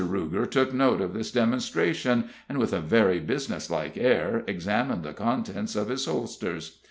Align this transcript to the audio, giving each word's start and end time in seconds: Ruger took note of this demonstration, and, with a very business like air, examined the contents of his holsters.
Ruger 0.03 0.47
took 0.49 0.73
note 0.73 0.99
of 0.99 1.13
this 1.13 1.29
demonstration, 1.31 2.29
and, 2.49 2.57
with 2.57 2.73
a 2.73 2.79
very 2.81 3.19
business 3.19 3.69
like 3.69 3.99
air, 3.99 4.43
examined 4.47 5.03
the 5.03 5.13
contents 5.13 5.75
of 5.75 5.89
his 5.89 6.05
holsters. 6.07 6.79